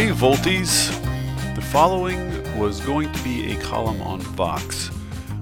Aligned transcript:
Hey, 0.00 0.12
Volties! 0.12 0.88
The 1.54 1.60
following 1.60 2.58
was 2.58 2.80
going 2.80 3.12
to 3.12 3.22
be 3.22 3.52
a 3.52 3.60
column 3.60 4.00
on 4.00 4.20
Vox, 4.20 4.90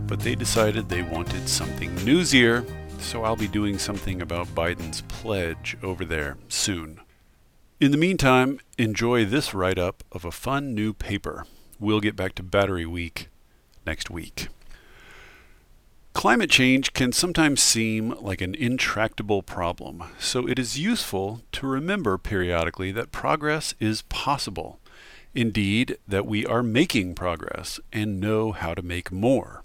but 0.08 0.18
they 0.18 0.34
decided 0.34 0.88
they 0.88 1.02
wanted 1.02 1.48
something 1.48 1.94
newsier, 1.98 2.68
so 2.98 3.22
I'll 3.22 3.36
be 3.36 3.46
doing 3.46 3.78
something 3.78 4.20
about 4.20 4.48
Biden's 4.56 5.02
pledge 5.02 5.76
over 5.80 6.04
there 6.04 6.38
soon. 6.48 6.98
In 7.78 7.92
the 7.92 7.96
meantime, 7.96 8.58
enjoy 8.76 9.24
this 9.24 9.54
write 9.54 9.78
up 9.78 10.02
of 10.10 10.24
a 10.24 10.32
fun 10.32 10.74
new 10.74 10.92
paper. 10.92 11.46
We'll 11.78 12.00
get 12.00 12.16
back 12.16 12.34
to 12.34 12.42
Battery 12.42 12.84
Week 12.84 13.28
next 13.86 14.10
week. 14.10 14.48
Climate 16.18 16.50
change 16.50 16.94
can 16.94 17.12
sometimes 17.12 17.62
seem 17.62 18.10
like 18.20 18.40
an 18.40 18.56
intractable 18.56 19.40
problem, 19.40 20.02
so 20.18 20.48
it 20.48 20.58
is 20.58 20.76
useful 20.76 21.42
to 21.52 21.64
remember 21.64 22.18
periodically 22.18 22.90
that 22.90 23.12
progress 23.12 23.72
is 23.78 24.02
possible. 24.02 24.80
Indeed, 25.32 25.96
that 26.08 26.26
we 26.26 26.44
are 26.44 26.64
making 26.64 27.14
progress 27.14 27.78
and 27.92 28.18
know 28.18 28.50
how 28.50 28.74
to 28.74 28.82
make 28.82 29.12
more. 29.12 29.62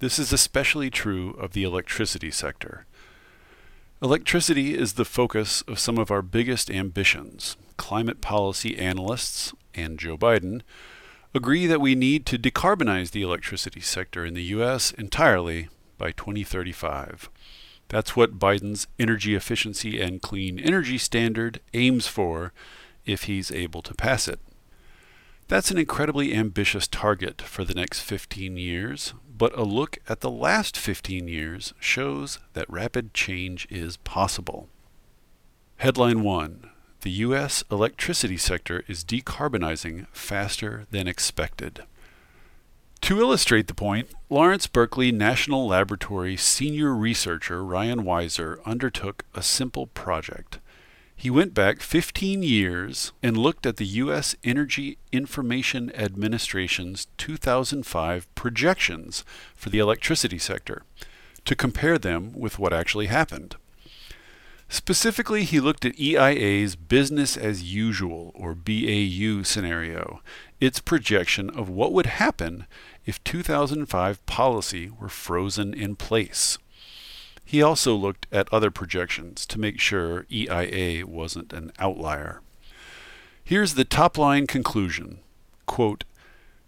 This 0.00 0.18
is 0.18 0.32
especially 0.32 0.90
true 0.90 1.36
of 1.38 1.52
the 1.52 1.62
electricity 1.62 2.32
sector. 2.32 2.84
Electricity 4.02 4.76
is 4.76 4.94
the 4.94 5.04
focus 5.04 5.62
of 5.68 5.78
some 5.78 5.98
of 5.98 6.10
our 6.10 6.20
biggest 6.20 6.68
ambitions. 6.68 7.56
Climate 7.76 8.20
policy 8.20 8.76
analysts, 8.76 9.54
and 9.72 10.00
Joe 10.00 10.18
Biden, 10.18 10.62
agree 11.32 11.68
that 11.68 11.80
we 11.80 11.94
need 11.94 12.26
to 12.26 12.40
decarbonize 12.40 13.12
the 13.12 13.22
electricity 13.22 13.80
sector 13.80 14.26
in 14.26 14.34
the 14.34 14.42
U.S. 14.42 14.90
entirely 14.90 15.68
by 16.02 16.10
2035. 16.10 17.30
That's 17.86 18.16
what 18.16 18.36
Biden's 18.36 18.88
energy 18.98 19.36
efficiency 19.36 20.00
and 20.00 20.20
clean 20.20 20.58
energy 20.58 20.98
standard 20.98 21.60
aims 21.74 22.08
for 22.08 22.52
if 23.06 23.24
he's 23.24 23.52
able 23.52 23.82
to 23.82 23.94
pass 23.94 24.26
it. 24.26 24.40
That's 25.46 25.70
an 25.70 25.78
incredibly 25.78 26.34
ambitious 26.34 26.88
target 26.88 27.40
for 27.40 27.62
the 27.62 27.74
next 27.74 28.00
15 28.00 28.56
years, 28.56 29.14
but 29.38 29.56
a 29.56 29.62
look 29.62 29.98
at 30.08 30.22
the 30.22 30.30
last 30.30 30.76
15 30.76 31.28
years 31.28 31.72
shows 31.78 32.40
that 32.54 32.68
rapid 32.68 33.14
change 33.14 33.68
is 33.70 33.96
possible. 33.98 34.68
Headline 35.76 36.22
1 36.22 36.68
The 37.02 37.10
U.S. 37.10 37.62
electricity 37.70 38.38
sector 38.38 38.82
is 38.88 39.04
decarbonizing 39.04 40.08
faster 40.12 40.86
than 40.90 41.06
expected. 41.06 41.84
To 43.02 43.20
illustrate 43.20 43.66
the 43.66 43.74
point, 43.74 44.10
Lawrence 44.30 44.68
Berkeley 44.68 45.10
National 45.10 45.66
Laboratory 45.66 46.36
senior 46.36 46.94
researcher 46.94 47.64
Ryan 47.64 48.04
Wiser 48.04 48.60
undertook 48.64 49.24
a 49.34 49.42
simple 49.42 49.88
project. 49.88 50.60
He 51.16 51.28
went 51.28 51.52
back 51.52 51.80
15 51.80 52.44
years 52.44 53.12
and 53.20 53.36
looked 53.36 53.66
at 53.66 53.76
the 53.76 53.86
U.S. 53.86 54.36
Energy 54.44 54.98
Information 55.10 55.90
Administration's 55.96 57.08
2005 57.18 58.32
projections 58.36 59.24
for 59.56 59.68
the 59.68 59.80
electricity 59.80 60.38
sector 60.38 60.84
to 61.44 61.56
compare 61.56 61.98
them 61.98 62.32
with 62.32 62.60
what 62.60 62.72
actually 62.72 63.06
happened. 63.06 63.56
Specifically, 64.72 65.44
he 65.44 65.60
looked 65.60 65.84
at 65.84 66.00
EIA's 66.00 66.76
business 66.76 67.36
as 67.36 67.74
usual 67.74 68.32
or 68.34 68.54
BAU 68.54 69.42
scenario, 69.42 70.22
its 70.62 70.80
projection 70.80 71.50
of 71.50 71.68
what 71.68 71.92
would 71.92 72.06
happen 72.06 72.64
if 73.06 73.22
2005 73.24 74.24
policy 74.26 74.90
were 74.90 75.08
frozen 75.08 75.74
in 75.74 75.96
place. 75.96 76.58
He 77.44 77.62
also 77.62 77.94
looked 77.94 78.26
at 78.32 78.52
other 78.52 78.70
projections 78.70 79.44
to 79.46 79.60
make 79.60 79.78
sure 79.78 80.26
EIA 80.30 81.06
wasn't 81.06 81.52
an 81.52 81.72
outlier. 81.78 82.40
Here's 83.44 83.74
the 83.74 83.84
top 83.84 84.16
line 84.16 84.46
conclusion 84.46 85.18
Quote, 85.66 86.04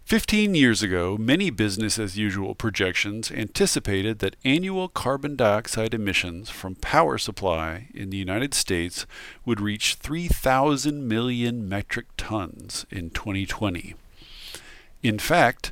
15 0.05 0.53
years 0.53 0.83
ago, 0.83 1.17
many 1.17 1.49
business 1.49 1.97
as 1.97 2.15
usual 2.15 2.53
projections 2.53 3.31
anticipated 3.31 4.19
that 4.19 4.35
annual 4.45 4.87
carbon 4.87 5.35
dioxide 5.35 5.95
emissions 5.95 6.51
from 6.51 6.75
power 6.75 7.17
supply 7.17 7.87
in 7.91 8.11
the 8.11 8.17
United 8.17 8.53
States 8.53 9.07
would 9.45 9.59
reach 9.59 9.95
3,000 9.95 11.07
million 11.07 11.67
metric 11.67 12.05
tons 12.17 12.85
in 12.91 13.09
2020. 13.09 13.95
In 15.01 15.17
fact, 15.17 15.71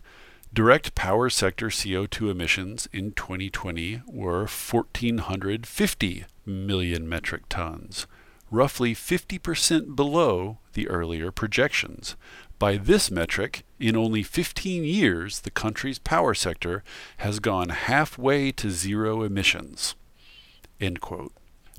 direct 0.54 0.94
power 0.94 1.30
sector 1.32 1.70
CO2 1.70 2.30
emissions 2.30 2.88
in 2.94 3.12
2020 3.14 4.04
were 4.08 4.42
1,450 4.42 6.26
million 6.46 7.10
metric 7.10 7.44
tons, 7.50 8.06
roughly 8.52 8.94
50% 8.94 9.96
below 9.96 10.60
the 10.74 10.88
earlier 10.88 11.32
projections. 11.32 12.16
By 12.60 12.78
this 12.78 13.10
metric, 13.10 13.66
in 13.80 13.96
only 13.96 14.22
15 14.22 14.84
years, 14.84 15.40
the 15.40 15.52
country's 15.52 15.98
power 15.98 16.36
sector 16.36 16.84
has 17.18 17.40
gone 17.40 17.70
halfway 17.70 18.52
to 18.52 18.70
zero 18.70 19.24
emissions. 19.24 19.96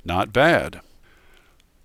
Not 0.03 0.33
bad. 0.33 0.81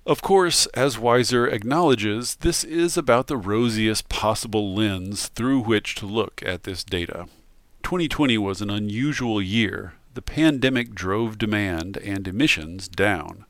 Of 0.06 0.22
course, 0.22 0.64
as 0.68 0.98
Wiser 0.98 1.46
acknowledges, 1.46 2.36
this 2.36 2.64
is 2.64 2.96
about 2.96 3.26
the 3.26 3.36
rosiest 3.36 4.08
possible 4.08 4.74
lens 4.74 5.28
through 5.28 5.60
which 5.60 5.94
to 5.96 6.06
look 6.06 6.42
at 6.44 6.62
this 6.62 6.82
data. 6.82 7.26
2020 7.82 8.38
was 8.38 8.62
an 8.62 8.70
unusual 8.70 9.42
year. 9.42 9.92
The 10.14 10.22
pandemic 10.22 10.94
drove 10.94 11.36
demand 11.36 11.98
and 11.98 12.26
emissions 12.26 12.88
down. 12.88 13.44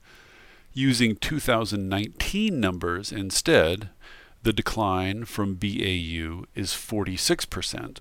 Using 0.72 1.16
2019 1.16 2.58
numbers 2.58 3.12
instead, 3.12 3.90
the 4.42 4.52
decline 4.52 5.26
from 5.26 5.54
BAU 5.54 6.46
is 6.56 6.72
46%. 6.72 7.98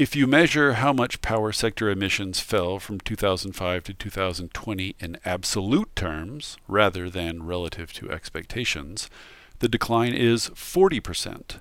If 0.00 0.16
you 0.16 0.26
measure 0.26 0.72
how 0.72 0.94
much 0.94 1.20
power 1.20 1.52
sector 1.52 1.90
emissions 1.90 2.40
fell 2.40 2.78
from 2.78 3.00
2005 3.00 3.84
to 3.84 3.92
2020 3.92 4.96
in 4.98 5.18
absolute 5.26 5.94
terms, 5.94 6.56
rather 6.66 7.10
than 7.10 7.42
relative 7.42 7.92
to 7.92 8.10
expectations, 8.10 9.10
the 9.58 9.68
decline 9.68 10.14
is 10.14 10.48
40%. 10.54 11.56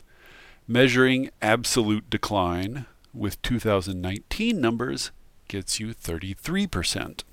Measuring 0.70 1.32
absolute 1.42 2.10
decline 2.10 2.86
with 3.14 3.42
2019 3.42 4.62
numbers 4.62 5.12
gets 5.50 5.82
you 5.82 5.94
33%. 5.94 7.24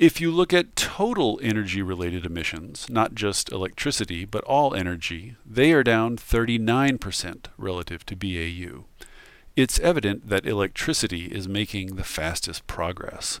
If 0.00 0.20
you 0.20 0.32
look 0.32 0.52
at 0.52 0.74
total 0.74 1.38
energy 1.40 1.82
related 1.82 2.26
emissions, 2.26 2.90
not 2.90 3.14
just 3.14 3.52
electricity, 3.52 4.24
but 4.24 4.42
all 4.42 4.74
energy, 4.74 5.36
they 5.46 5.72
are 5.72 5.84
down 5.84 6.16
39% 6.16 7.46
relative 7.56 8.04
to 8.06 8.16
BAU. 8.16 8.86
It's 9.56 9.80
evident 9.80 10.28
that 10.28 10.44
electricity 10.44 11.28
is 11.28 11.48
making 11.48 11.96
the 11.96 12.04
fastest 12.04 12.66
progress. 12.66 13.40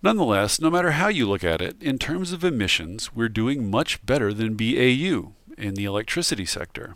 Nonetheless, 0.00 0.60
no 0.60 0.70
matter 0.70 0.92
how 0.92 1.08
you 1.08 1.28
look 1.28 1.42
at 1.42 1.60
it, 1.60 1.82
in 1.82 1.98
terms 1.98 2.30
of 2.30 2.44
emissions, 2.44 3.12
we're 3.12 3.28
doing 3.28 3.68
much 3.68 4.04
better 4.06 4.32
than 4.32 4.54
BAU 4.54 5.32
in 5.58 5.74
the 5.74 5.84
electricity 5.84 6.46
sector. 6.46 6.94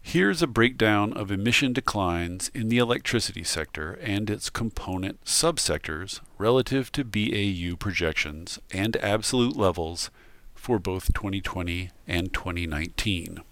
Here's 0.00 0.40
a 0.40 0.46
breakdown 0.46 1.12
of 1.12 1.30
emission 1.30 1.74
declines 1.74 2.50
in 2.54 2.70
the 2.70 2.78
electricity 2.78 3.44
sector 3.44 3.98
and 4.02 4.30
its 4.30 4.48
component 4.48 5.22
subsectors 5.26 6.20
relative 6.38 6.90
to 6.92 7.04
BAU 7.04 7.76
projections 7.76 8.58
and 8.72 8.96
absolute 8.96 9.58
levels 9.58 10.10
for 10.54 10.78
both 10.78 11.12
2020 11.12 11.90
and 12.06 12.32
2019. 12.32 13.42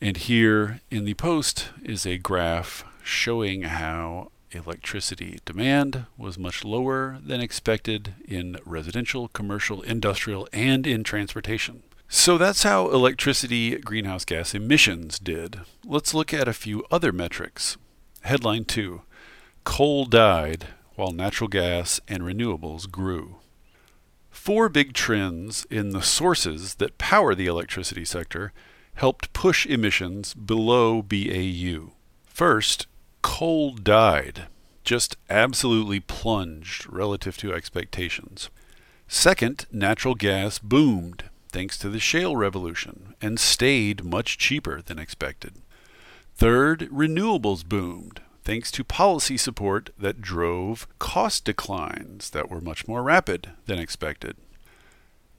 And 0.00 0.16
here 0.16 0.80
in 0.88 1.04
the 1.04 1.14
post 1.14 1.70
is 1.82 2.06
a 2.06 2.18
graph 2.18 2.84
showing 3.06 3.62
how 3.62 4.30
electricity 4.50 5.38
demand 5.44 6.06
was 6.16 6.38
much 6.38 6.64
lower 6.64 7.18
than 7.24 7.40
expected 7.40 8.14
in 8.26 8.56
residential, 8.64 9.28
commercial, 9.28 9.82
industrial, 9.82 10.48
and 10.52 10.86
in 10.86 11.04
transportation. 11.04 11.82
So 12.08 12.38
that's 12.38 12.62
how 12.62 12.88
electricity 12.90 13.76
greenhouse 13.78 14.24
gas 14.24 14.54
emissions 14.54 15.18
did. 15.18 15.60
Let's 15.84 16.14
look 16.14 16.32
at 16.32 16.48
a 16.48 16.52
few 16.52 16.84
other 16.90 17.12
metrics. 17.12 17.76
Headline 18.22 18.64
2 18.64 19.02
Coal 19.64 20.04
died 20.06 20.68
while 20.94 21.12
natural 21.12 21.48
gas 21.48 22.00
and 22.08 22.22
renewables 22.22 22.90
grew. 22.90 23.36
Four 24.30 24.68
big 24.68 24.92
trends 24.92 25.66
in 25.70 25.90
the 25.90 26.02
sources 26.02 26.74
that 26.76 26.98
power 26.98 27.34
the 27.34 27.46
electricity 27.46 28.04
sector 28.04 28.52
helped 28.94 29.32
push 29.32 29.66
emissions 29.66 30.34
below 30.34 31.02
BAU. 31.02 31.92
First, 32.26 32.86
coal 33.26 33.72
died, 33.72 34.44
just 34.84 35.16
absolutely 35.28 35.98
plunged 35.98 36.86
relative 36.88 37.36
to 37.36 37.52
expectations. 37.52 38.50
Second, 39.08 39.66
natural 39.72 40.14
gas 40.14 40.60
boomed 40.60 41.24
thanks 41.50 41.76
to 41.76 41.88
the 41.88 41.98
shale 41.98 42.36
revolution 42.36 43.14
and 43.20 43.40
stayed 43.40 44.04
much 44.04 44.38
cheaper 44.38 44.80
than 44.80 45.00
expected. 45.00 45.54
Third, 46.36 46.88
renewables 46.92 47.68
boomed 47.68 48.20
thanks 48.44 48.70
to 48.70 48.84
policy 48.84 49.36
support 49.36 49.90
that 49.98 50.20
drove 50.20 50.86
cost 51.00 51.44
declines 51.44 52.30
that 52.30 52.48
were 52.48 52.60
much 52.60 52.86
more 52.86 53.02
rapid 53.02 53.50
than 53.66 53.80
expected. 53.80 54.36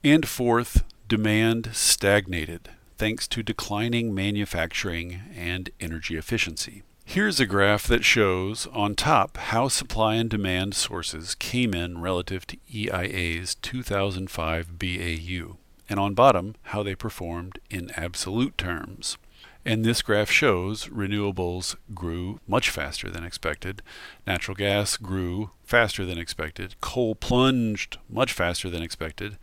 And 0.04 0.28
fourth, 0.28 0.84
demand 1.08 1.70
stagnated 1.72 2.68
thanks 2.98 3.26
to 3.28 3.42
declining 3.42 4.14
manufacturing 4.14 5.22
and 5.34 5.70
energy 5.80 6.16
efficiency. 6.16 6.82
Here's 7.10 7.40
a 7.40 7.46
graph 7.46 7.86
that 7.86 8.04
shows 8.04 8.66
on 8.70 8.94
top 8.94 9.38
how 9.38 9.68
supply 9.68 10.16
and 10.16 10.28
demand 10.28 10.74
sources 10.74 11.34
came 11.34 11.72
in 11.72 12.02
relative 12.02 12.46
to 12.48 12.58
EIA's 12.70 13.54
2005 13.54 14.78
BAU, 14.78 15.56
and 15.88 15.98
on 15.98 16.12
bottom 16.12 16.54
how 16.64 16.82
they 16.82 16.94
performed 16.94 17.60
in 17.70 17.90
absolute 17.92 18.58
terms. 18.58 19.16
And 19.64 19.86
this 19.86 20.02
graph 20.02 20.30
shows 20.30 20.88
renewables 20.88 21.76
grew 21.94 22.40
much 22.46 22.68
faster 22.68 23.08
than 23.08 23.24
expected, 23.24 23.80
natural 24.26 24.54
gas 24.54 24.98
grew 24.98 25.52
faster 25.64 26.04
than 26.04 26.18
expected, 26.18 26.78
coal 26.82 27.14
plunged 27.14 27.96
much 28.10 28.34
faster 28.34 28.68
than 28.68 28.82
expected, 28.82 29.38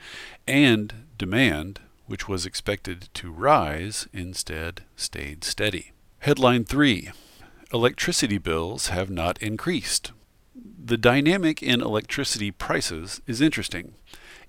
and 0.48 1.08
demand, 1.18 1.80
which 2.06 2.30
was 2.30 2.46
expected 2.46 3.10
to 3.16 3.32
rise, 3.32 4.08
instead 4.14 4.84
stayed 4.96 5.44
steady. 5.44 5.94
Headline 6.20 6.64
3 6.64 7.10
electricity 7.76 8.38
bills 8.38 8.88
have 8.88 9.10
not 9.10 9.38
increased. 9.42 10.14
The 10.56 10.96
dynamic 10.96 11.62
in 11.62 11.82
electricity 11.82 12.50
prices 12.50 13.22
is 13.28 13.42
interesting. 13.42 13.96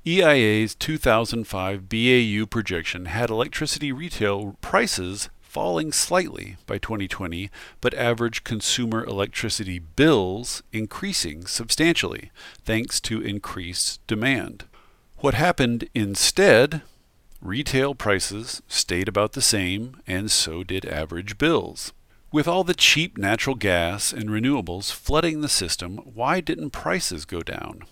EIA's 0.06 0.76
2005 0.76 1.88
BAU 1.88 2.46
projection 2.48 3.06
had 3.06 3.28
electricity 3.28 3.90
retail 3.90 4.56
prices 4.60 5.28
falling 5.40 5.90
slightly 5.90 6.56
by 6.66 6.78
2020, 6.78 7.50
but 7.80 7.94
average 7.94 8.44
consumer 8.44 9.02
electricity 9.02 9.80
bills 9.80 10.62
increasing 10.72 11.46
substantially 11.46 12.30
thanks 12.64 13.00
to 13.00 13.20
increased 13.20 14.06
demand. 14.06 14.66
What 15.16 15.34
happened 15.34 15.88
instead? 15.96 16.82
Retail 17.42 17.96
prices 17.96 18.62
stayed 18.68 19.08
about 19.08 19.32
the 19.32 19.42
same, 19.42 20.00
and 20.06 20.30
so 20.30 20.62
did 20.62 20.84
average 20.84 21.38
bills. 21.38 21.92
With 22.32 22.48
all 22.48 22.64
the 22.64 22.74
cheap 22.74 23.16
natural 23.16 23.54
gas 23.54 24.12
and 24.12 24.28
renewables 24.28 24.92
flooding 24.92 25.40
the 25.40 25.48
system, 25.48 25.98
why 25.98 26.40
didn't 26.40 26.70
prices 26.70 27.24
go 27.24 27.40
down? 27.40 27.84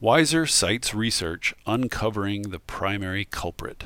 Wiser 0.00 0.46
cites 0.46 0.94
research 0.94 1.54
uncovering 1.66 2.42
the 2.42 2.58
primary 2.58 3.26
culprit. 3.26 3.84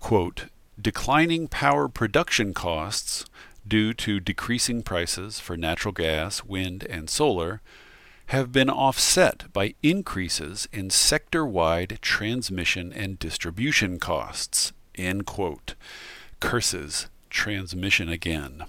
Quote, 0.00 0.46
declining 0.80 1.48
power 1.48 1.88
production 1.88 2.52
costs 2.52 3.24
due 3.66 3.94
to 3.94 4.20
decreasing 4.20 4.82
prices 4.82 5.40
for 5.40 5.56
natural 5.56 5.92
gas, 5.92 6.44
wind, 6.44 6.84
and 6.84 7.08
solar 7.08 7.62
have 8.26 8.52
been 8.52 8.68
offset 8.68 9.50
by 9.52 9.74
increases 9.82 10.68
in 10.72 10.90
sector-wide 10.90 11.98
transmission 12.02 12.92
and 12.92 13.18
distribution 13.18 13.98
costs. 13.98 14.72
End 14.94 15.24
quote. 15.24 15.74
Curses 16.40 17.08
transmission 17.30 18.08
again. 18.08 18.64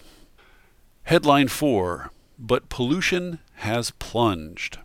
Headline 1.08 1.48
4 1.48 2.12
But 2.38 2.68
pollution 2.68 3.40
has 3.60 3.92
plunged. 3.92 4.80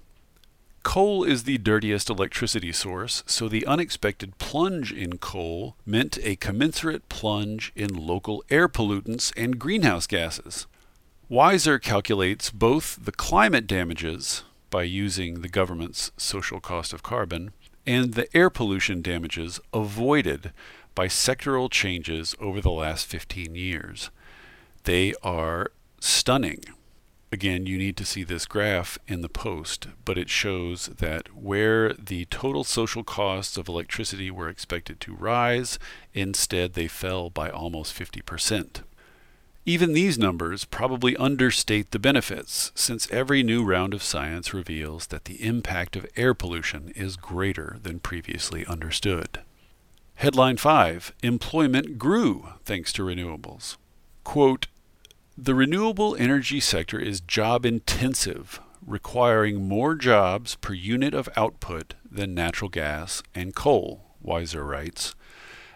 Coal 0.84 1.24
is 1.24 1.42
the 1.42 1.58
dirtiest 1.58 2.08
electricity 2.08 2.70
source, 2.70 3.24
so 3.26 3.48
the 3.48 3.66
unexpected 3.66 4.38
plunge 4.38 4.92
in 4.92 5.18
coal 5.18 5.74
meant 5.84 6.20
a 6.22 6.36
commensurate 6.36 7.08
plunge 7.08 7.72
in 7.74 7.92
local 7.92 8.44
air 8.50 8.68
pollutants 8.68 9.32
and 9.36 9.58
greenhouse 9.58 10.06
gases. 10.06 10.68
Wiser 11.28 11.80
calculates 11.80 12.50
both 12.50 13.04
the 13.04 13.10
climate 13.10 13.66
damages 13.66 14.44
by 14.70 14.84
using 14.84 15.40
the 15.40 15.48
government's 15.48 16.12
social 16.16 16.60
cost 16.60 16.92
of 16.92 17.02
carbon 17.02 17.50
and 17.84 18.14
the 18.14 18.28
air 18.32 18.48
pollution 18.48 19.02
damages 19.02 19.58
avoided 19.74 20.52
by 20.94 21.08
sectoral 21.08 21.68
changes 21.68 22.36
over 22.38 22.60
the 22.60 22.70
last 22.70 23.08
15 23.08 23.56
years. 23.56 24.10
They 24.84 25.14
are 25.24 25.72
stunning. 26.02 26.64
Again, 27.30 27.64
you 27.64 27.78
need 27.78 27.96
to 27.96 28.04
see 28.04 28.24
this 28.24 28.44
graph 28.44 28.98
in 29.06 29.22
the 29.22 29.28
post, 29.28 29.86
but 30.04 30.18
it 30.18 30.28
shows 30.28 30.86
that 30.86 31.34
where 31.34 31.94
the 31.94 32.26
total 32.26 32.64
social 32.64 33.04
costs 33.04 33.56
of 33.56 33.68
electricity 33.68 34.30
were 34.30 34.48
expected 34.48 35.00
to 35.00 35.14
rise, 35.14 35.78
instead 36.12 36.74
they 36.74 36.88
fell 36.88 37.30
by 37.30 37.48
almost 37.48 37.96
50%. 37.96 38.82
Even 39.64 39.92
these 39.92 40.18
numbers 40.18 40.64
probably 40.64 41.16
understate 41.16 41.92
the 41.92 42.00
benefits, 42.00 42.72
since 42.74 43.10
every 43.12 43.44
new 43.44 43.64
round 43.64 43.94
of 43.94 44.02
science 44.02 44.52
reveals 44.52 45.06
that 45.06 45.26
the 45.26 45.42
impact 45.42 45.94
of 45.94 46.06
air 46.16 46.34
pollution 46.34 46.92
is 46.96 47.16
greater 47.16 47.78
than 47.80 48.00
previously 48.00 48.66
understood. 48.66 49.38
Headline 50.16 50.56
5 50.56 51.14
Employment 51.22 51.96
grew 51.96 52.48
thanks 52.64 52.92
to 52.94 53.02
renewables. 53.02 53.76
Quote, 54.24 54.66
the 55.36 55.54
renewable 55.54 56.14
energy 56.16 56.60
sector 56.60 56.98
is 56.98 57.20
job 57.20 57.64
intensive, 57.64 58.60
requiring 58.86 59.66
more 59.66 59.94
jobs 59.94 60.56
per 60.56 60.74
unit 60.74 61.14
of 61.14 61.28
output 61.36 61.94
than 62.08 62.34
natural 62.34 62.68
gas 62.68 63.22
and 63.34 63.54
coal, 63.54 64.04
Wiser 64.20 64.62
writes. 64.62 65.14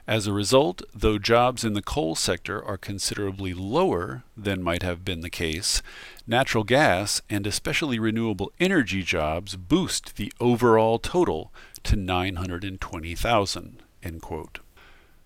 As 0.07 0.27
a 0.27 0.33
result, 0.33 0.83
though 0.95 1.19
jobs 1.19 1.65
in 1.65 1.73
the 1.73 1.83
coal 1.83 2.15
sector 2.15 2.63
are 2.63 2.77
considerably 2.77 3.55
lower 3.55 4.25
than 4.37 4.63
might 4.63 4.83
have 4.83 5.05
been 5.05 5.21
the 5.21 5.31
case, 5.31 5.83
natural 6.27 6.63
gas 6.63 7.23
and 7.31 7.47
especially 7.47 7.99
renewable 7.99 8.53
energy 8.61 9.03
jobs 9.03 9.57
boost 9.57 10.17
the 10.17 10.33
overall 10.39 10.99
total 10.99 11.51
to 11.83 11.97
920,000. 11.97 13.83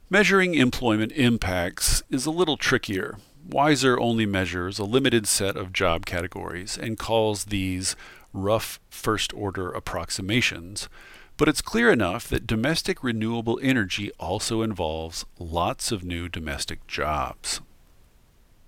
Measuring 0.08 0.54
employment 0.54 1.12
impacts 1.12 2.02
is 2.10 2.26
a 2.26 2.30
little 2.30 2.56
trickier 2.56 3.18
Wiser 3.50 3.98
only 3.98 4.26
measures 4.26 4.78
a 4.78 4.84
limited 4.84 5.26
set 5.26 5.56
of 5.56 5.72
job 5.72 6.06
categories 6.06 6.78
and 6.78 6.96
calls 6.96 7.46
these 7.46 7.96
rough 8.32 8.78
first 8.90 9.34
order 9.34 9.72
approximations, 9.72 10.88
but 11.36 11.48
it's 11.48 11.60
clear 11.60 11.90
enough 11.90 12.28
that 12.28 12.46
domestic 12.46 13.02
renewable 13.02 13.58
energy 13.60 14.12
also 14.20 14.62
involves 14.62 15.24
lots 15.38 15.90
of 15.90 16.04
new 16.04 16.28
domestic 16.28 16.86
jobs. 16.86 17.60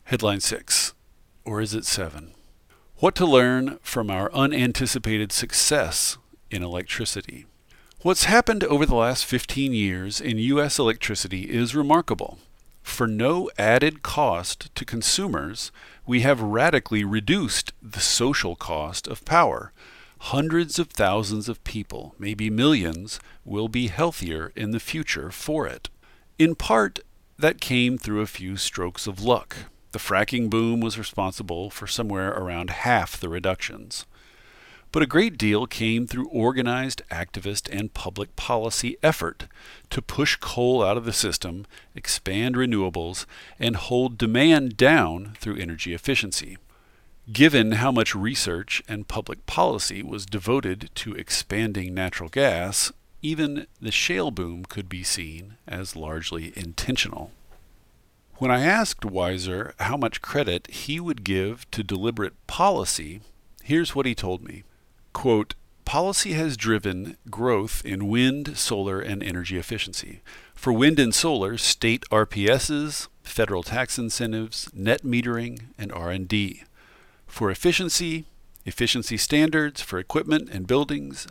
Headline 0.04 0.40
6, 0.40 0.94
or 1.44 1.60
is 1.60 1.74
it 1.74 1.84
7? 1.84 2.32
What 2.96 3.14
to 3.16 3.26
learn 3.26 3.78
from 3.82 4.10
our 4.10 4.32
unanticipated 4.32 5.30
success 5.30 6.18
in 6.50 6.64
electricity. 6.64 7.46
What's 8.00 8.24
happened 8.24 8.64
over 8.64 8.84
the 8.84 8.96
last 8.96 9.26
15 9.26 9.72
years 9.72 10.20
in 10.20 10.38
U.S. 10.38 10.80
electricity 10.80 11.42
is 11.42 11.74
remarkable. 11.74 12.38
For 13.02 13.08
no 13.08 13.50
added 13.58 14.04
cost 14.04 14.72
to 14.76 14.84
consumers, 14.84 15.72
we 16.06 16.20
have 16.20 16.40
radically 16.40 17.02
reduced 17.02 17.72
the 17.82 17.98
social 17.98 18.54
cost 18.54 19.08
of 19.08 19.24
power. 19.24 19.72
Hundreds 20.30 20.78
of 20.78 20.86
thousands 20.86 21.48
of 21.48 21.64
people, 21.64 22.14
maybe 22.16 22.48
millions, 22.48 23.18
will 23.44 23.66
be 23.66 23.88
healthier 23.88 24.52
in 24.54 24.70
the 24.70 24.78
future 24.78 25.32
for 25.32 25.66
it. 25.66 25.90
In 26.38 26.54
part, 26.54 27.00
that 27.36 27.60
came 27.60 27.98
through 27.98 28.20
a 28.20 28.26
few 28.26 28.56
strokes 28.56 29.08
of 29.08 29.20
luck. 29.20 29.56
The 29.90 29.98
fracking 29.98 30.48
boom 30.48 30.80
was 30.80 30.96
responsible 30.96 31.70
for 31.70 31.88
somewhere 31.88 32.30
around 32.30 32.70
half 32.70 33.18
the 33.18 33.28
reductions 33.28 34.06
but 34.92 35.02
a 35.02 35.06
great 35.06 35.38
deal 35.38 35.66
came 35.66 36.06
through 36.06 36.28
organized 36.28 37.00
activist 37.10 37.66
and 37.72 37.94
public 37.94 38.36
policy 38.36 38.98
effort 39.02 39.46
to 39.88 40.02
push 40.02 40.36
coal 40.36 40.84
out 40.84 40.98
of 40.98 41.06
the 41.06 41.14
system, 41.14 41.66
expand 41.94 42.54
renewables, 42.54 43.24
and 43.58 43.76
hold 43.76 44.18
demand 44.18 44.76
down 44.76 45.34
through 45.40 45.56
energy 45.56 45.94
efficiency. 45.94 46.58
Given 47.32 47.72
how 47.72 47.90
much 47.90 48.14
research 48.14 48.82
and 48.86 49.08
public 49.08 49.46
policy 49.46 50.02
was 50.02 50.26
devoted 50.26 50.90
to 50.96 51.14
expanding 51.14 51.94
natural 51.94 52.28
gas, 52.28 52.92
even 53.22 53.66
the 53.80 53.92
shale 53.92 54.30
boom 54.30 54.64
could 54.64 54.88
be 54.90 55.02
seen 55.02 55.54
as 55.66 55.96
largely 55.96 56.52
intentional. 56.54 57.30
When 58.36 58.50
I 58.50 58.64
asked 58.64 59.04
Wiser 59.04 59.72
how 59.78 59.96
much 59.96 60.20
credit 60.20 60.66
he 60.66 61.00
would 61.00 61.24
give 61.24 61.70
to 61.70 61.82
deliberate 61.82 62.46
policy, 62.46 63.20
here's 63.62 63.94
what 63.94 64.04
he 64.04 64.14
told 64.14 64.42
me. 64.42 64.64
Quote, 65.12 65.54
Policy 65.84 66.32
has 66.32 66.56
driven 66.56 67.16
growth 67.28 67.84
in 67.84 68.08
wind, 68.08 68.56
solar, 68.56 69.00
and 69.00 69.22
energy 69.22 69.58
efficiency. 69.58 70.22
For 70.54 70.72
wind 70.72 70.98
and 70.98 71.14
solar, 71.14 71.58
state 71.58 72.04
RPSs, 72.10 73.08
federal 73.22 73.62
tax 73.62 73.98
incentives, 73.98 74.70
net 74.72 75.02
metering, 75.02 75.66
and 75.76 75.92
R&D. 75.92 76.62
For 77.26 77.50
efficiency, 77.50 78.26
efficiency 78.64 79.16
standards 79.16 79.82
for 79.82 79.98
equipment 79.98 80.48
and 80.50 80.66
buildings, 80.66 81.26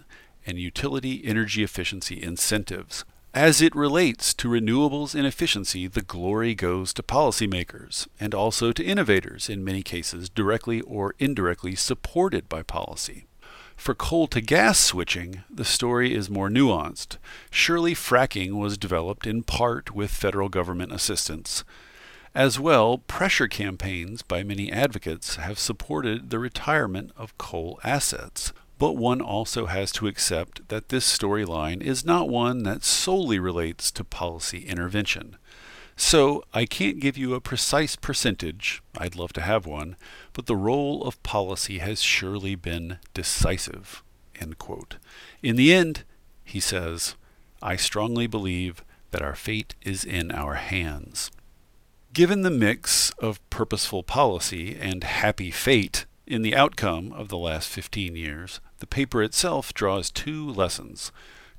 and 0.45 0.59
utility 0.59 1.21
energy 1.23 1.63
efficiency 1.63 2.21
incentives. 2.21 3.05
As 3.33 3.61
it 3.61 3.73
relates 3.73 4.33
to 4.33 4.49
renewables 4.49 5.15
and 5.15 5.25
efficiency, 5.25 5.87
the 5.87 6.01
glory 6.01 6.53
goes 6.53 6.93
to 6.93 7.03
policymakers 7.03 8.07
and 8.19 8.35
also 8.35 8.73
to 8.73 8.83
innovators, 8.83 9.49
in 9.49 9.63
many 9.63 9.81
cases 9.81 10.27
directly 10.27 10.81
or 10.81 11.15
indirectly 11.17 11.75
supported 11.75 12.49
by 12.49 12.61
policy. 12.61 13.27
For 13.81 13.95
coal 13.95 14.27
to 14.27 14.41
gas 14.41 14.79
switching, 14.79 15.41
the 15.49 15.65
story 15.65 16.13
is 16.13 16.29
more 16.29 16.49
nuanced. 16.51 17.17
Surely 17.49 17.95
fracking 17.95 18.59
was 18.59 18.77
developed 18.77 19.25
in 19.25 19.41
part 19.41 19.95
with 19.95 20.11
federal 20.11 20.49
government 20.49 20.91
assistance. 20.91 21.63
As 22.35 22.59
well, 22.59 22.99
pressure 22.99 23.47
campaigns 23.47 24.21
by 24.21 24.43
many 24.43 24.71
advocates 24.71 25.37
have 25.37 25.57
supported 25.57 26.29
the 26.29 26.37
retirement 26.37 27.11
of 27.17 27.35
coal 27.39 27.79
assets. 27.83 28.53
But 28.77 28.97
one 28.97 29.19
also 29.19 29.65
has 29.65 29.91
to 29.93 30.05
accept 30.05 30.67
that 30.67 30.89
this 30.89 31.17
storyline 31.17 31.81
is 31.81 32.05
not 32.05 32.29
one 32.29 32.61
that 32.61 32.83
solely 32.83 33.39
relates 33.39 33.89
to 33.93 34.03
policy 34.03 34.59
intervention. 34.59 35.37
So 35.95 36.43
I 36.53 36.65
can't 36.65 36.99
give 36.99 37.17
you 37.17 37.33
a 37.33 37.41
precise 37.41 37.95
percentage, 37.95 38.81
I'd 38.97 39.15
love 39.15 39.33
to 39.33 39.41
have 39.41 39.65
one, 39.65 39.95
but 40.33 40.45
the 40.47 40.55
role 40.55 41.03
of 41.03 41.21
policy 41.23 41.77
has 41.77 42.01
surely 42.01 42.55
been 42.55 42.97
decisive. 43.13 44.03
In 45.43 45.55
the 45.55 45.71
end, 45.71 46.03
he 46.43 46.59
says, 46.59 47.15
I 47.61 47.75
strongly 47.75 48.25
believe 48.25 48.83
that 49.11 49.21
our 49.21 49.35
fate 49.35 49.75
is 49.83 50.03
in 50.03 50.31
our 50.31 50.55
hands. 50.55 51.31
Given 52.13 52.41
the 52.41 52.49
mix 52.49 53.11
of 53.19 53.47
purposeful 53.49 54.03
policy 54.03 54.75
and 54.75 55.03
happy 55.03 55.51
fate 55.51 56.05
in 56.25 56.41
the 56.41 56.55
outcome 56.55 57.13
of 57.13 57.29
the 57.29 57.37
last 57.37 57.69
15 57.69 58.15
years, 58.15 58.59
the 58.79 58.87
paper 58.87 59.21
itself 59.21 59.73
draws 59.73 60.09
two 60.09 60.49
lessons. 60.49 61.11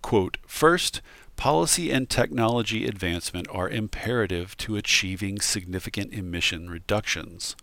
Quote, 0.03 0.39
First, 0.47 1.01
policy 1.37 1.91
and 1.91 2.09
technology 2.09 2.87
advancement 2.87 3.49
are 3.51 3.69
imperative 3.69 4.57
to 4.59 4.77
achieving 4.77 5.41
significant 5.41 6.13
emission 6.13 6.71
reductions. 6.71 7.57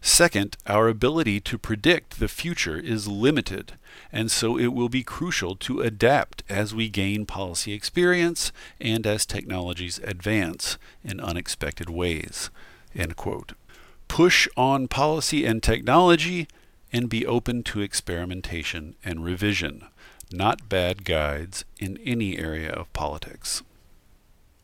Second, 0.00 0.56
our 0.66 0.88
ability 0.88 1.40
to 1.40 1.58
predict 1.58 2.20
the 2.20 2.28
future 2.28 2.78
is 2.78 3.08
limited, 3.08 3.72
and 4.12 4.30
so 4.30 4.56
it 4.56 4.68
will 4.68 4.88
be 4.88 5.02
crucial 5.02 5.56
to 5.56 5.80
adapt 5.80 6.44
as 6.48 6.72
we 6.74 6.88
gain 6.88 7.26
policy 7.26 7.72
experience 7.72 8.52
and 8.80 9.06
as 9.06 9.26
technologies 9.26 9.98
advance 10.04 10.78
in 11.02 11.18
unexpected 11.18 11.90
ways. 11.90 12.50
Push 14.06 14.48
on 14.56 14.88
policy 14.88 15.44
and 15.44 15.62
technology 15.62 16.46
and 16.92 17.08
be 17.10 17.26
open 17.26 17.62
to 17.64 17.80
experimentation 17.80 18.94
and 19.04 19.24
revision, 19.24 19.84
not 20.32 20.68
bad 20.68 21.04
guides 21.04 21.64
in 21.78 21.98
any 22.04 22.38
area 22.38 22.70
of 22.70 22.92
politics. 22.92 23.62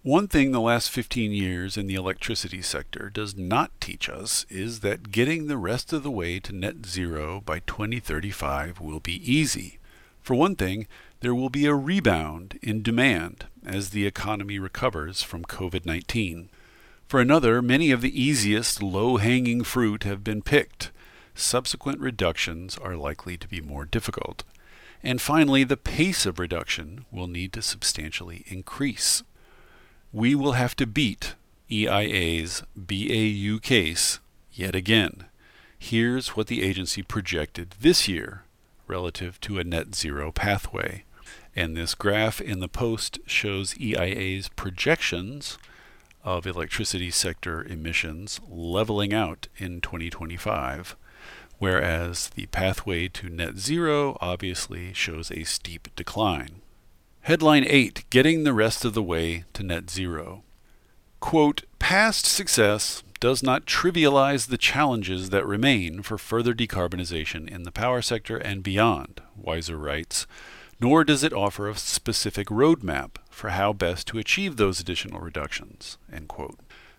One 0.03 0.29
thing 0.29 0.53
the 0.53 0.61
last 0.61 0.91
15 0.91 1.33
years 1.33 1.79
in 1.79 1.87
the 1.87 1.95
electricity 1.95 2.61
sector 2.61 3.09
does 3.09 3.37
not 3.37 3.71
teach 3.81 4.09
us 4.11 4.45
is 4.51 4.81
that 4.81 5.11
getting 5.11 5.47
the 5.47 5.57
rest 5.57 5.95
of 5.95 6.03
the 6.03 6.11
way 6.11 6.39
to 6.41 6.53
net 6.53 6.85
zero 6.85 7.41
by 7.41 7.61
2035 7.61 8.81
will 8.81 9.01
be 9.01 9.33
easy. 9.33 9.79
For 10.21 10.35
one 10.35 10.57
thing, 10.57 10.87
there 11.21 11.35
will 11.35 11.49
be 11.49 11.65
a 11.65 11.75
rebound 11.75 12.59
in 12.63 12.83
demand 12.83 13.47
as 13.65 13.91
the 13.91 14.07
economy 14.07 14.59
recovers 14.59 15.23
from 15.23 15.47
COVID 15.47 15.87
19. 15.87 16.51
For 17.09 17.19
another, 17.19 17.63
many 17.63 17.91
of 17.91 18.03
the 18.03 18.23
easiest 18.23 18.83
low 18.83 19.17
hanging 19.17 19.65
fruit 19.65 20.03
have 20.05 20.23
been 20.23 20.43
picked. 20.43 20.91
Subsequent 21.35 22.01
reductions 22.01 22.77
are 22.77 22.97
likely 22.97 23.39
to 23.39 23.49
be 23.49 23.63
more 23.63 23.87
difficult. 23.87 24.45
And 25.05 25.21
finally, 25.21 25.63
the 25.63 25.77
pace 25.77 26.27
of 26.27 26.39
reduction 26.39 27.05
will 27.13 27.29
need 27.29 27.53
to 27.53 27.63
substantially 27.63 28.45
increase 28.49 29.23
we 30.15 30.33
will 30.37 30.53
have 30.53 30.77
to 30.77 30.87
beat 30.87 31.35
EIA's 31.69 32.63
BAU 32.77 33.59
case 33.61 34.21
yet 34.53 34.77
again. 34.77 35.25
Here's 35.77 36.37
what 36.37 36.47
the 36.47 36.63
agency 36.63 37.03
projected 37.03 37.75
this 37.81 38.07
year 38.07 38.45
relative 38.87 39.41
to 39.41 39.59
a 39.59 39.65
net 39.65 39.93
zero 39.97 40.31
pathway. 40.31 41.03
And 41.57 41.77
this 41.77 41.97
graph 41.97 42.41
in 42.41 42.61
the 42.61 42.69
post 42.69 43.19
shows 43.27 43.75
EIA's 43.77 44.49
projections 44.51 45.59
of 46.23 46.47
electricity 46.47 47.11
sector 47.11 47.65
emissions 47.65 48.41
leveling 48.49 49.13
out 49.13 49.49
in 49.57 49.81
2025, 49.81 50.95
whereas 51.59 52.31
the 52.31 52.47
pathway 52.47 53.09
to 53.09 53.29
net 53.29 53.57
zero 53.59 54.17
obviously 54.21 54.93
shows 54.93 55.31
a 55.31 55.45
steep 55.45 55.89
decline. 55.97 56.61
Headline 57.23 57.65
8 57.67 58.05
Getting 58.11 58.45
the 58.45 58.53
Rest 58.53 58.85
of 58.85 58.93
the 58.93 59.03
Way 59.03 59.45
to 59.55 59.63
Net 59.63 59.89
Zero. 59.89 60.43
Quote, 61.21 61.63
Past 61.79 62.27
success 62.27 63.03
does 63.19 63.43
not 63.43 63.65
trivialize 63.65 64.49
the 64.49 64.59
challenges 64.59 65.31
that 65.31 65.47
remain 65.47 66.03
for 66.03 66.19
further 66.19 66.53
decarbonization 66.53 67.49
in 67.49 67.63
the 67.63 67.73
power 67.73 68.03
sector 68.03 68.37
and 68.37 68.63
beyond, 68.63 69.23
Wiser 69.35 69.79
writes, 69.79 70.27
nor 70.79 71.03
does 71.03 71.25
it 71.25 71.33
offer 71.33 71.71
a 71.71 71.77
specific 71.77 72.49
roadmap 72.49 73.13
for 73.31 73.49
how 73.49 73.73
best 73.73 74.07
to 74.09 74.19
achieve 74.19 74.57
those 74.57 74.81
additional 74.81 75.21
reductions. 75.21 75.97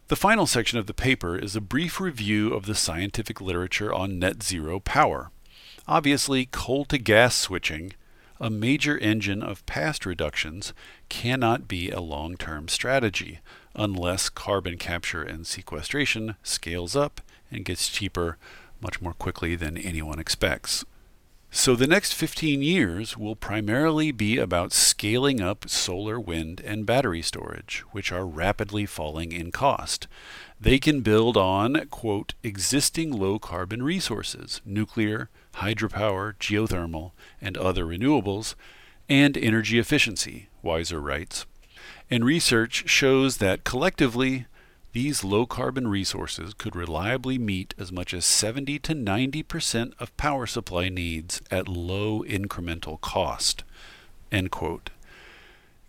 The 0.08 0.16
final 0.16 0.46
section 0.46 0.78
of 0.78 0.86
the 0.86 0.94
paper 0.94 1.36
is 1.36 1.56
a 1.56 1.62
brief 1.62 2.00
review 2.00 2.54
of 2.54 2.68
the 2.68 2.76
scientific 2.76 3.42
literature 3.42 3.92
on 3.92 4.20
net 4.20 4.44
zero 4.44 4.80
power. 4.80 5.32
Obviously, 5.88 6.46
coal 6.46 6.86
to 6.86 7.00
gas 7.00 7.36
switching 7.36 7.92
a 8.40 8.52
major 8.52 9.00
engine 9.00 9.42
of 9.42 9.66
past 9.66 10.06
reductions 10.06 10.74
cannot 11.10 11.68
be 11.68 11.90
a 11.90 12.02
long 12.02 12.38
term 12.38 12.68
strategy 12.68 13.40
unless 13.74 14.30
carbon 14.30 14.78
capture 14.78 15.24
and 15.24 15.48
sequestration 15.48 16.36
scales 16.44 16.96
up 16.96 17.20
and 17.50 17.66
gets 17.66 17.90
cheaper 17.90 18.38
much 18.80 19.02
more 19.02 19.14
quickly 19.14 19.56
than 19.56 19.76
anyone 19.76 20.20
expects. 20.20 20.86
So 21.58 21.74
the 21.74 21.88
next 21.88 22.14
15 22.14 22.62
years 22.62 23.18
will 23.18 23.38
primarily 23.38 24.12
be 24.12 24.38
about 24.38 24.74
scaling 24.74 25.40
up 25.40 25.70
solar, 25.70 26.20
wind, 26.20 26.62
and 26.66 26.86
battery 26.86 27.22
storage, 27.22 27.80
which 27.92 28.12
are 28.12 28.26
rapidly 28.26 28.86
falling 28.86 29.32
in 29.32 29.54
cost. 29.54 30.10
They 30.60 30.80
can 30.80 31.00
build 31.00 31.38
on, 31.38 31.88
quote, 31.88 32.34
existing 32.44 33.14
low 33.14 33.40
carbon 33.40 33.84
resources, 33.84 34.60
nuclear, 34.66 35.30
hydropower, 35.56 36.36
geothermal, 36.40 37.12
and 37.40 37.58
other 37.58 37.86
renewables, 37.86 38.56
and 39.08 39.38
energy 39.38 39.80
efficiency, 39.80 40.50
Wiser 40.62 41.00
writes. 41.00 41.46
And 42.12 42.26
research 42.26 42.90
shows 42.90 43.38
that 43.38 43.64
collectively, 43.64 44.46
these 44.96 45.26
low 45.26 45.46
carbon 45.46 45.90
resources 45.90 46.54
could 46.54 46.74
reliably 46.74 47.38
meet 47.38 47.76
as 47.78 47.92
much 47.92 48.14
as 48.14 48.24
70 48.24 48.80
to 48.80 48.94
90 48.94 49.44
percent 49.44 49.94
of 50.00 50.16
power 50.16 50.48
supply 50.48 50.88
needs 50.88 51.42
at 51.52 51.68
low 51.68 52.24
incremental 52.24 53.02
cost. 53.02 53.66
End 54.32 54.52
quote. 54.52 54.92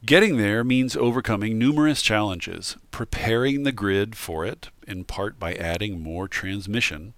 Getting 0.04 0.38
there 0.38 0.64
means 0.64 0.96
overcoming 0.96 1.56
numerous 1.56 2.02
challenges, 2.02 2.76
preparing 2.90 3.62
the 3.62 3.70
grid 3.70 4.16
for 4.16 4.44
it, 4.44 4.70
in 4.88 5.04
part 5.04 5.38
by 5.38 5.54
adding 5.54 6.02
more 6.02 6.26
transmission, 6.26 7.14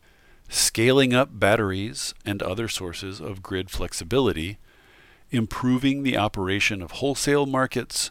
scaling 0.51 1.15
up 1.15 1.41
batteries 1.41 2.13
and 2.23 2.43
other 2.43 2.69
sources 2.69 3.19
of 3.19 3.43
grid 3.43 3.71
flexibility, 3.71 4.59
improving 5.31 6.03
the 6.03 6.19
operation 6.19 6.83
of 6.83 6.91
wholesale 6.91 7.47
markets, 7.47 8.11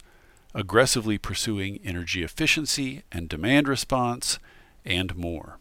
aggressively 0.57 1.19
pursuing 1.19 1.79
energy 1.85 2.23
efficiency 2.23 3.03
and 3.11 3.29
demand 3.29 3.67
response, 3.67 4.39
and 4.83 5.15
more. 5.15 5.59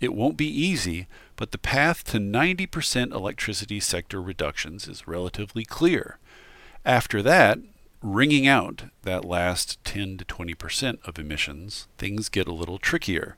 It 0.00 0.14
won't 0.14 0.36
be 0.36 0.46
easy, 0.46 1.08
but 1.34 1.50
the 1.50 1.58
path 1.58 2.04
to 2.04 2.18
90% 2.18 3.12
electricity 3.12 3.80
sector 3.80 4.22
reductions 4.22 4.86
is 4.86 5.08
relatively 5.08 5.64
clear. 5.64 6.18
After 6.84 7.20
that, 7.22 7.58
wringing 8.00 8.46
out 8.46 8.84
that 9.02 9.24
last 9.24 9.82
10 9.84 10.18
to 10.18 10.24
20% 10.24 10.98
of 11.04 11.18
emissions, 11.18 11.88
things 11.98 12.28
get 12.28 12.46
a 12.46 12.52
little 12.52 12.78
trickier. 12.78 13.36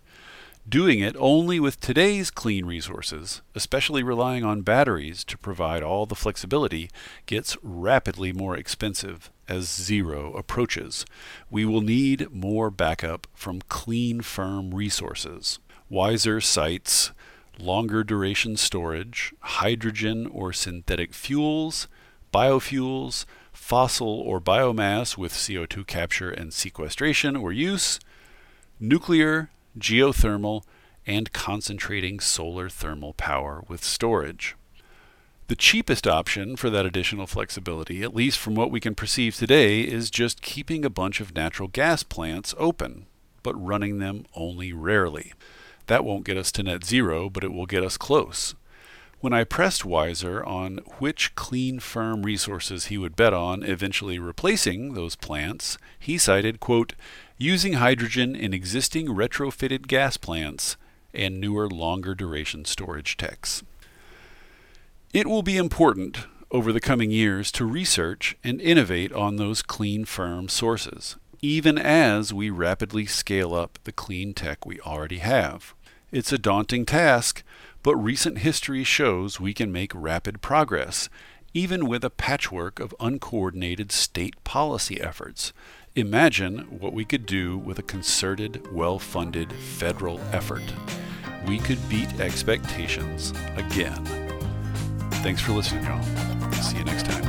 Doing 0.69 1.01
it 1.01 1.17
only 1.19 1.59
with 1.59 1.81
today's 1.81 2.31
clean 2.31 2.67
resources, 2.67 3.41
especially 3.55 4.03
relying 4.03 4.45
on 4.45 4.61
batteries 4.61 5.25
to 5.25 5.39
provide 5.39 5.83
all 5.83 6.07
the 6.07 6.15
flexibility, 6.15 6.91
gets 7.27 7.57
rapidly 7.63 8.33
more 8.33 8.57
expensive 8.57 9.31
as 9.49 9.69
zero 9.69 10.33
approaches. 10.35 11.07
We 11.51 11.65
will 11.65 11.81
need 11.81 12.31
more 12.31 12.71
backup 12.71 13.27
from 13.35 13.63
clean, 13.69 14.21
firm 14.21 14.73
resources. 14.73 15.59
Wiser 15.89 16.41
cites, 16.41 17.11
longer 17.59 18.05
duration 18.05 18.57
storage, 18.57 19.35
hydrogen 19.41 20.27
or 20.27 20.53
synthetic 20.53 21.15
fuels, 21.15 21.89
biofuels, 22.33 23.25
fossil 23.51 24.21
or 24.21 24.41
biomass 24.41 25.17
with 25.17 25.33
CO2 25.33 25.87
capture 25.87 26.31
and 26.31 26.53
sequestration 26.53 27.35
or 27.35 27.51
use, 27.51 27.99
nuclear, 28.79 29.51
geothermal, 29.79 30.65
and 31.07 31.33
concentrating 31.33 32.21
solar 32.21 32.69
thermal 32.69 33.15
power 33.15 33.65
with 33.69 33.83
storage. 33.83 34.57
The 35.49 35.57
cheapest 35.57 36.07
option 36.07 36.55
for 36.55 36.71
that 36.71 36.87
additional 36.87 37.27
flexibility, 37.27 38.03
at 38.03 38.15
least 38.15 38.39
from 38.39 38.55
what 38.55 38.71
we 38.71 38.79
can 38.79 38.95
perceive 38.95 39.35
today, 39.35 39.81
is 39.81 40.11
just 40.11 40.43
keeping 40.43 40.85
a 40.85 40.91
bunch 40.91 41.21
of 41.21 41.35
natural 41.35 41.69
gas 41.69 42.05
plants 42.05 42.55
open, 42.57 43.07
but 43.43 43.61
running 43.61 43.99
them 43.99 44.27
only 44.35 44.73
rarely. 44.73 45.33
That 45.89 46.05
won't 46.05 46.25
get 46.25 46.37
us 46.37 46.53
to 46.53 46.63
net 46.63 46.85
zero, 46.85 47.29
but 47.29 47.43
it 47.43 47.53
will 47.53 47.67
get 47.67 47.83
us 47.83 47.97
close. 47.97 48.55
When 49.19 49.33
I 49.33 49.43
pressed 49.45 49.85
Wiser 49.85 50.43
on 50.45 50.79
which 50.99 51.35
clean, 51.35 51.81
firm 51.81 52.23
resources 52.23 52.87
he 52.87 52.97
would 52.97 53.17
bet 53.17 53.35
on 53.35 53.63
eventually 53.65 54.19
replacing 54.19 54.95
those 54.95 55.17
plants, 55.17 55.77
he 55.99 56.17
cited, 56.17 56.61
quote, 56.61 56.95
using 57.43 57.73
hydrogen 57.73 58.37
in 58.37 58.53
existing 58.53 59.07
retrofitted 59.07 59.87
gas 59.87 60.19
plants 60.19 60.77
and 61.15 61.41
newer 61.41 61.67
longer 61.71 62.15
duration 62.15 62.67
storage 62.67 63.17
techs. 63.17 63.63
It 65.15 65.27
will 65.27 65.43
be 65.43 65.57
important 65.57 66.27
over 66.51 66.71
the 66.71 66.83
coming 66.83 67.11
years 67.11 67.51
to 67.53 67.65
research 67.65 68.37
and 68.45 68.61
innovate 68.61 69.11
on 69.15 69.37
those 69.37 69.63
clean, 69.63 70.05
firm 70.05 70.51
sources, 70.51 71.17
even 71.41 71.79
as 71.79 72.31
we 72.31 72.51
rapidly 72.51 73.07
scale 73.07 73.55
up 73.55 73.79
the 73.85 73.93
clean 73.93 74.35
tech 74.35 74.67
we 74.67 74.79
already 74.81 75.19
have. 75.19 75.73
It's 76.13 76.33
a 76.33 76.39
daunting 76.39 76.85
task, 76.85 77.43
but 77.83 77.97
recent 77.97 78.39
history 78.39 78.85
shows 78.85 79.41
we 79.41 79.55
can 79.55 79.73
make 79.73 79.93
rapid 79.95 80.43
progress, 80.43 81.09
even 81.55 81.89
with 81.89 82.05
a 82.05 82.11
patchwork 82.11 82.79
of 82.79 82.95
uncoordinated 83.01 83.91
state 83.91 84.45
policy 84.45 85.01
efforts. 85.01 85.55
Imagine 85.97 86.59
what 86.79 86.93
we 86.93 87.05
could 87.05 87.27
do 87.27 87.59
with 87.59 87.81
a 87.81 87.83
concerted, 87.83 88.73
well 88.73 89.01
funded 89.01 89.53
federal 89.53 90.21
effort. 90.31 90.63
We 91.49 91.59
could 91.59 91.81
beat 91.89 92.21
expectations 92.21 93.33
again. 93.57 94.05
Thanks 95.15 95.41
for 95.41 95.51
listening, 95.51 95.85
y'all. 95.85 96.01
See 96.53 96.79
you 96.79 96.85
next 96.85 97.07
time. 97.07 97.20